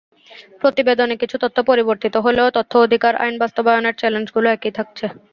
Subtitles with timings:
[0.61, 5.05] প্রতিবেদনে কিছু তথ্য পরিবর্তিত হলেও তথ্য অধিকার আইন বাস্তবায়নের চ্যালেঞ্জগুলো একই থাকছে।